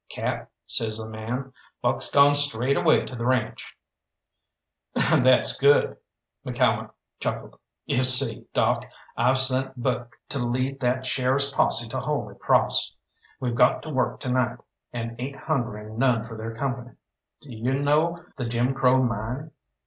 "Cap," 0.09 0.49
says 0.65 0.97
the 0.97 1.07
man, 1.07 1.53
"Buck's 1.83 2.09
gawn 2.09 2.33
straight 2.33 2.75
away 2.75 3.05
to 3.05 3.15
the 3.15 3.23
ranche." 3.23 3.77
"That's 4.95 5.59
good," 5.61 5.95
McCalmont 6.43 6.89
chuckled; 7.19 7.59
"you 7.85 8.01
see, 8.01 8.47
Doc, 8.51 8.83
I've 9.15 9.37
sent 9.37 9.79
Buck 9.79 10.15
to 10.29 10.39
lead 10.43 10.79
that 10.79 11.05
sheriff's 11.05 11.51
posse 11.51 11.87
to 11.89 11.99
Holy 11.99 12.33
Crawss. 12.33 12.95
We've 13.39 13.53
got 13.53 13.83
to 13.83 13.91
work 13.91 14.19
to 14.21 14.29
night, 14.31 14.57
and 14.91 15.15
ain't 15.21 15.35
hungering 15.35 15.99
none 15.99 16.25
for 16.25 16.35
their 16.35 16.55
company. 16.55 16.93
D'you 17.41 17.75
know 17.79 18.25
the 18.37 18.45
Jim 18.45 18.73
Crow 18.73 19.03
Mine?" 19.03 19.51